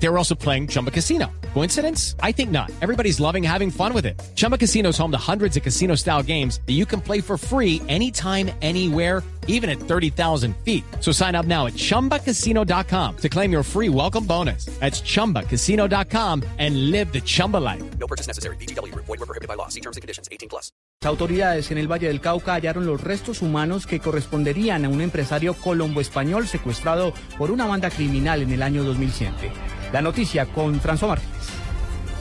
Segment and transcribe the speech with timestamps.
[0.00, 1.26] They were also playing Chumba Casino.
[1.54, 2.14] Coincidence?
[2.22, 2.70] I think not.
[2.80, 4.20] Everybody's loving having fun with it.
[4.36, 7.36] Chumba Casino is home to hundreds of casino style games that you can play for
[7.36, 10.84] free anytime, anywhere, even at 30,000 feet.
[11.00, 14.66] So sign up now at chumbacasino.com to claim your free welcome bonus.
[14.78, 17.82] That's chumbacasino.com and live the Chumba life.
[17.98, 18.56] No purchase necessary.
[18.56, 18.94] BGW.
[18.94, 19.68] Void were prohibited by law.
[19.68, 20.28] See terms and conditions.
[20.30, 20.70] 18 plus.
[21.00, 25.00] Las autoridades en el Valle del Cauca hallaron los restos humanos que corresponderían a un
[25.00, 29.52] empresario colombo-español secuestrado por una banda criminal en el año 2007.
[29.92, 31.57] La noticia con Martínez.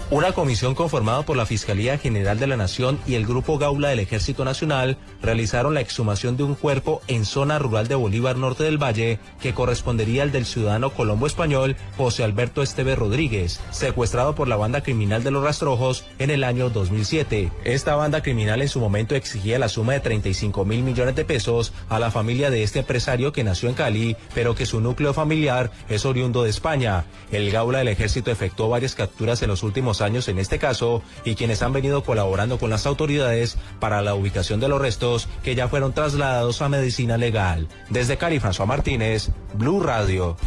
[0.09, 3.99] Una comisión conformada por la Fiscalía General de la Nación y el Grupo Gaula del
[3.99, 8.81] Ejército Nacional realizaron la exhumación de un cuerpo en zona rural de Bolívar Norte del
[8.81, 14.55] Valle que correspondería al del ciudadano colombo español José Alberto Esteve Rodríguez, secuestrado por la
[14.55, 17.51] banda criminal de los Rastrojos en el año 2007.
[17.65, 21.73] Esta banda criminal en su momento exigía la suma de 35 mil millones de pesos
[21.89, 25.69] a la familia de este empresario que nació en Cali, pero que su núcleo familiar
[25.89, 27.03] es oriundo de España.
[27.29, 31.35] El Gaula del Ejército efectuó varias capturas en los últimos años en este caso y
[31.35, 35.67] quienes han venido colaborando con las autoridades para la ubicación de los restos que ya
[35.67, 37.67] fueron trasladados a medicina legal.
[37.89, 40.37] Desde Cali, François Martínez, Blue Radio.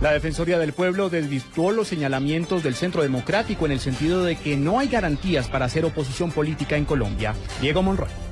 [0.00, 4.56] La Defensoría del Pueblo desvirtuó los señalamientos del Centro Democrático en el sentido de que
[4.56, 7.34] no hay garantías para hacer oposición política en Colombia.
[7.60, 8.23] Diego Monroy.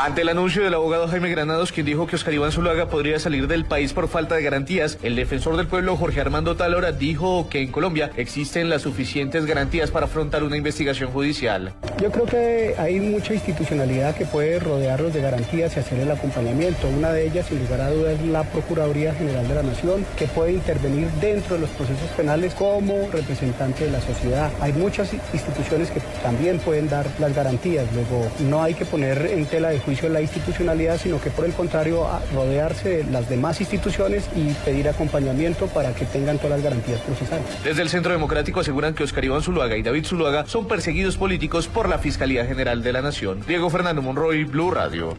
[0.00, 3.48] Ante el anuncio del abogado Jaime Granados, quien dijo que Oscar Iván Zuluaga podría salir
[3.48, 7.62] del país por falta de garantías, el defensor del pueblo Jorge Armando Talora dijo que
[7.62, 11.72] en Colombia existen las suficientes garantías para afrontar una investigación judicial.
[12.00, 16.86] Yo creo que hay mucha institucionalidad que puede rodearlos de garantías y hacer el acompañamiento.
[16.86, 20.28] Una de ellas, sin lugar a dudas, es la Procuraduría General de la Nación, que
[20.28, 24.52] puede intervenir dentro de los procesos penales como representante de la sociedad.
[24.60, 27.92] Hay muchas instituciones que también pueden dar las garantías.
[27.92, 31.54] Luego, no hay que poner en tela de juicio la institucionalidad, sino que por el
[31.54, 37.00] contrario, rodearse de las demás instituciones y pedir acompañamiento para que tengan todas las garantías
[37.00, 37.46] procesales.
[37.64, 41.68] Desde el Centro Democrático aseguran que Oscar Iván Zuluaga y David Zuluaga son perseguidos políticos
[41.68, 43.40] por la Fiscalía General de la Nación.
[43.48, 45.16] Diego Fernando Monroy, Blue Radio.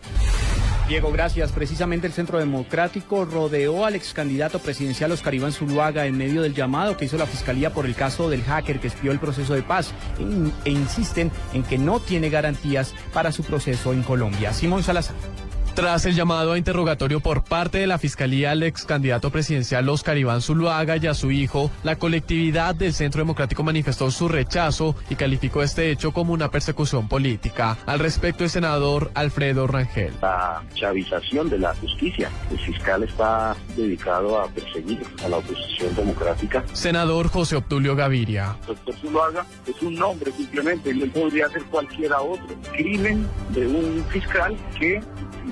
[0.90, 1.52] Diego, gracias.
[1.52, 6.56] Precisamente el Centro Democrático rodeó al ex candidato presidencial Oscar Iván Zuluaga en medio del
[6.56, 9.62] llamado que hizo la Fiscalía por el caso del hacker que espió el proceso de
[9.62, 9.94] paz
[10.66, 14.52] e, insisten en que no tiene garantías para su proceso en Colombia.
[14.52, 15.16] Simón Salazar.
[15.76, 20.18] Tras el llamado a interrogatorio por parte de la Fiscalía al ex candidato presidencial Oscar
[20.18, 25.16] Iván Zuluaga y a su hijo, la colectividad del Centro Democrático manifestó su rechazo y
[25.16, 27.78] calificó este hecho como una persecución política.
[27.86, 30.14] Al respecto, el senador Alfredo Rangel.
[30.22, 32.30] La chavización de la justicia.
[32.52, 36.64] El fiscal está dedicado a perseguir a la oposición democrática.
[36.74, 38.58] Senador José Obdulio Gaviria.
[38.68, 42.56] Doctor Zuluaga es un nombre simplemente, no podría ser cualquiera otro.
[42.74, 45.02] Crimen de un fiscal que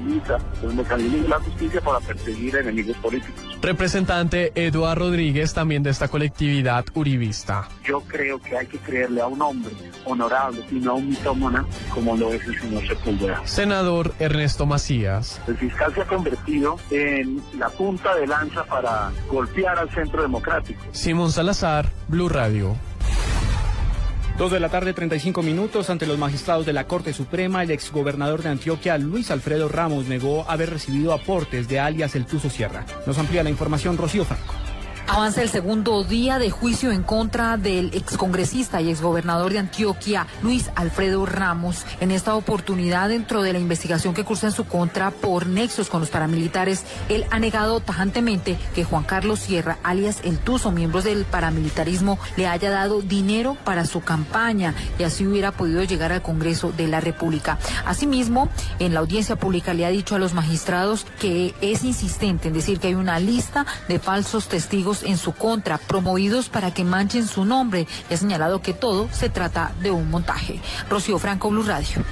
[0.08, 3.44] utiliza los mecanismos de la justicia para perseguir enemigos políticos.
[3.62, 7.68] Representante Eduardo Rodríguez, también de esta colectividad uribista.
[7.84, 9.74] Yo creo que hay que creerle a un hombre
[10.06, 13.42] honorable y no a un mitómana como lo es el señor Sepúlveda.
[13.46, 15.42] Senador Ernesto Macías.
[15.48, 20.82] El fiscal se ha convertido en la punta de lanza para golpear al centro democrático.
[20.92, 22.76] Simón Salazar, Blue Radio.
[24.38, 25.90] Dos de la tarde, 35 minutos.
[25.90, 30.46] Ante los magistrados de la Corte Suprema, el exgobernador de Antioquia, Luis Alfredo Ramos, negó
[30.48, 32.86] haber recibido aportes de alias El Tuzo Sierra.
[33.08, 34.54] Nos amplía la información Rocío Franco.
[35.08, 40.70] Avanza el segundo día de juicio en contra del excongresista y exgobernador de Antioquia, Luis
[40.76, 41.86] Alfredo Ramos.
[42.02, 46.02] En esta oportunidad, dentro de la investigación que cursa en su contra por nexos con
[46.02, 51.24] los paramilitares, él ha negado tajantemente que Juan Carlos Sierra, alias El Tuzo, miembros del
[51.24, 56.74] paramilitarismo, le haya dado dinero para su campaña y así hubiera podido llegar al Congreso
[56.74, 57.58] de la República.
[57.86, 62.54] Asimismo, en la audiencia pública le ha dicho a los magistrados que es insistente en
[62.54, 67.28] decir que hay una lista de falsos testigos en su contra, promovidos para que manchen
[67.28, 70.60] su nombre, y ha señalado que todo se trata de un montaje.
[70.90, 72.04] Rocío Franco, Blue Radio.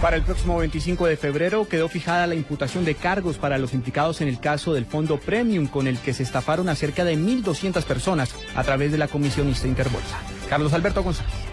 [0.00, 4.20] Para el próximo 25 de febrero quedó fijada la imputación de cargos para los implicados
[4.20, 7.82] en el caso del Fondo Premium, con el que se estafaron a cerca de 1.200
[7.84, 10.18] personas a través de la comisionista Interbolsa.
[10.50, 11.45] Carlos Alberto González.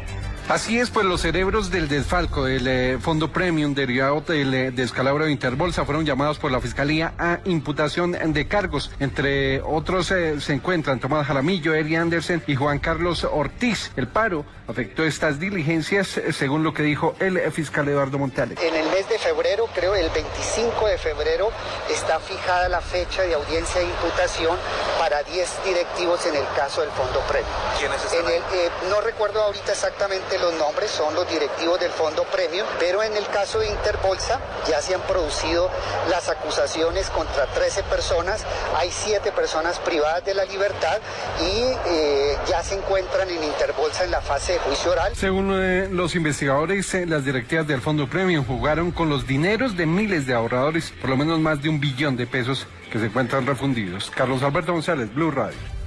[0.50, 5.26] Así es, pues los cerebros del desfalco del eh, fondo premium derivado del eh, descalabro
[5.26, 8.92] de Interbolsa fueron llamados por la Fiscalía a imputación de cargos.
[9.00, 13.92] Entre otros eh, se encuentran Tomás Jaramillo, Eri Anderson y Juan Carlos Ortiz.
[13.96, 18.60] El paro afectó estas diligencias, según lo que dijo el fiscal Eduardo Montales.
[18.62, 21.50] En el mes de febrero, creo el 25 de febrero,
[21.90, 24.58] está fijada la fecha de audiencia de imputación
[25.00, 27.50] para 10 directivos en el caso del fondo premium.
[27.80, 31.92] ¿Quiénes están en el, eh, No recuerdo ahorita exactamente los nombres, son los directivos del
[31.92, 35.70] Fondo Premium, pero en el caso de Interbolsa ya se han producido
[36.10, 38.44] las acusaciones contra 13 personas,
[38.78, 40.98] hay 7 personas privadas de la libertad
[41.42, 45.16] y eh, ya se encuentran en Interbolsa en la fase de juicio oral.
[45.16, 49.86] Según eh, los investigadores, eh, las directivas del Fondo Premium jugaron con los dineros de
[49.86, 53.46] miles de ahorradores, por lo menos más de un billón de pesos que se encuentran
[53.46, 54.12] refundidos.
[54.12, 55.83] Carlos Alberto González, Blue Radio.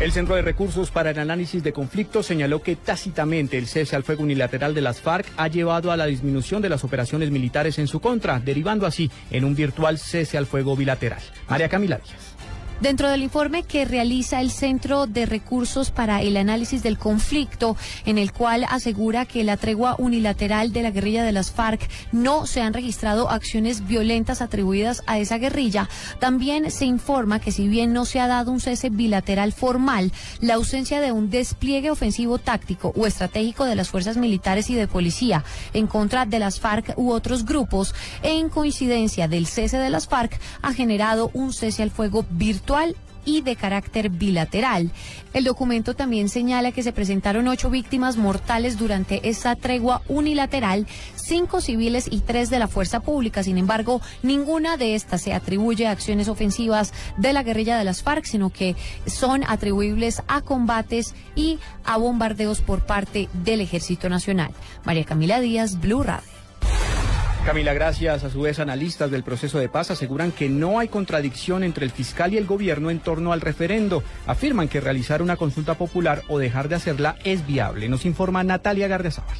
[0.00, 4.02] El Centro de Recursos para el Análisis de Conflictos señaló que tácitamente el cese al
[4.02, 7.86] fuego unilateral de las FARC ha llevado a la disminución de las operaciones militares en
[7.86, 11.20] su contra, derivando así en un virtual cese al fuego bilateral.
[11.50, 12.29] María Camila Díaz.
[12.80, 18.16] Dentro del informe que realiza el Centro de Recursos para el Análisis del Conflicto, en
[18.16, 22.62] el cual asegura que la tregua unilateral de la guerrilla de las FARC no se
[22.62, 25.90] han registrado acciones violentas atribuidas a esa guerrilla,
[26.20, 30.10] también se informa que si bien no se ha dado un cese bilateral formal,
[30.40, 34.88] la ausencia de un despliegue ofensivo táctico o estratégico de las fuerzas militares y de
[34.88, 35.44] policía
[35.74, 40.40] en contra de las FARC u otros grupos, en coincidencia del cese de las FARC,
[40.62, 42.69] ha generado un cese al fuego virtual
[43.24, 44.90] y de carácter bilateral.
[45.32, 50.86] El documento también señala que se presentaron ocho víctimas mortales durante esta tregua unilateral,
[51.16, 53.42] cinco civiles y tres de la fuerza pública.
[53.42, 58.02] Sin embargo, ninguna de estas se atribuye a acciones ofensivas de la guerrilla de las
[58.02, 58.74] FARC, sino que
[59.06, 64.52] son atribuibles a combates y a bombardeos por parte del Ejército Nacional.
[64.84, 66.39] María Camila Díaz, Blue Radio.
[67.50, 68.22] Camila, gracias.
[68.22, 71.90] A su vez, analistas del proceso de paz aseguran que no hay contradicción entre el
[71.90, 74.04] fiscal y el gobierno en torno al referendo.
[74.28, 77.88] Afirman que realizar una consulta popular o dejar de hacerla es viable.
[77.88, 79.36] Nos informa Natalia Gardezábal.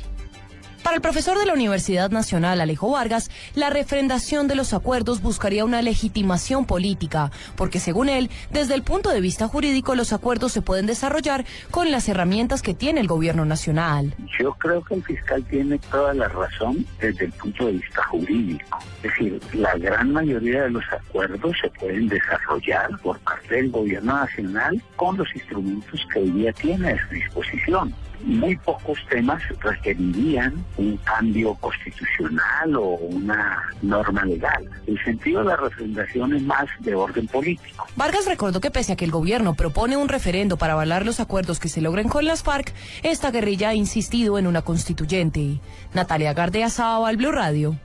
[0.83, 5.65] Para el profesor de la Universidad Nacional, Alejo Vargas, la refrendación de los acuerdos buscaría
[5.65, 10.63] una legitimación política, porque según él, desde el punto de vista jurídico, los acuerdos se
[10.63, 14.15] pueden desarrollar con las herramientas que tiene el gobierno nacional.
[14.39, 18.79] Yo creo que el fiscal tiene toda la razón desde el punto de vista jurídico.
[19.03, 24.15] Es decir, la gran mayoría de los acuerdos se pueden desarrollar por parte del gobierno
[24.15, 27.95] nacional con los instrumentos que hoy día tiene a su disposición
[28.25, 34.69] muy pocos temas requerirían un cambio constitucional o una norma legal.
[34.87, 37.87] El sentido de la refundación es más de orden político.
[37.97, 41.61] Vargas recordó que pese a que el gobierno propone un referendo para avalar los acuerdos
[41.61, 42.73] que se logren con las FARC,
[43.03, 45.61] esta guerrilla ha insistido en una constituyente.
[45.95, 47.77] Natalia Gardea al Blue Radio.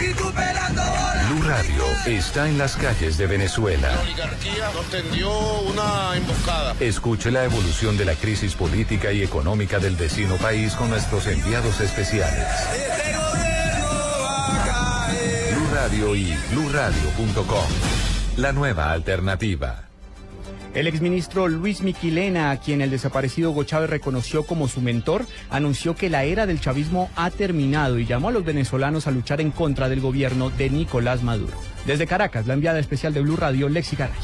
[0.00, 0.79] Blue
[1.50, 3.90] Radio está en las calles de Venezuela.
[3.90, 5.32] La oligarquía nos tendió
[5.62, 6.76] una emboscada.
[6.78, 11.80] Escuche la evolución de la crisis política y económica del vecino país con nuestros enviados
[11.80, 12.46] especiales.
[15.52, 17.66] Blue Radio y bluradio.com.
[18.36, 19.89] La nueva alternativa.
[20.72, 25.96] El exministro Luis Miquilena, a quien el desaparecido Hugo Chávez reconoció como su mentor, anunció
[25.96, 29.50] que la era del chavismo ha terminado y llamó a los venezolanos a luchar en
[29.50, 31.54] contra del gobierno de Nicolás Maduro.
[31.86, 34.14] Desde Caracas, la enviada especial de Blue Radio, Lexi Garay.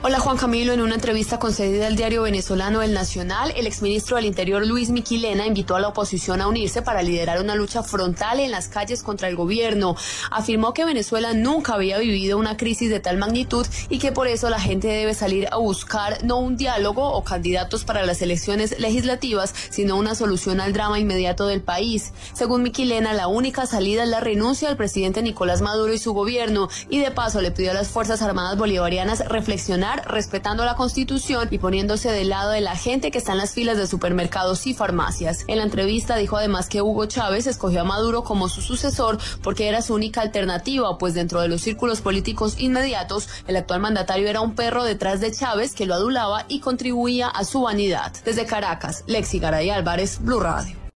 [0.00, 4.26] Hola Juan Camilo, en una entrevista concedida al diario venezolano El Nacional, el exministro del
[4.26, 8.52] Interior Luis Miquilena invitó a la oposición a unirse para liderar una lucha frontal en
[8.52, 9.96] las calles contra el gobierno.
[10.30, 14.48] Afirmó que Venezuela nunca había vivido una crisis de tal magnitud y que por eso
[14.50, 19.52] la gente debe salir a buscar no un diálogo o candidatos para las elecciones legislativas,
[19.68, 22.12] sino una solución al drama inmediato del país.
[22.34, 26.68] Según Miquilena, la única salida es la renuncia al presidente Nicolás Maduro y su gobierno
[26.88, 31.58] y de paso le pidió a las Fuerzas Armadas Bolivarianas reflexionar respetando la Constitución y
[31.58, 35.44] poniéndose del lado de la gente que está en las filas de supermercados y farmacias.
[35.46, 39.68] En la entrevista dijo además que Hugo Chávez escogió a Maduro como su sucesor porque
[39.68, 44.40] era su única alternativa, pues dentro de los círculos políticos inmediatos, el actual mandatario era
[44.40, 48.12] un perro detrás de Chávez que lo adulaba y contribuía a su vanidad.
[48.24, 50.77] Desde Caracas, Lexi Garay Álvarez, Blue Radio.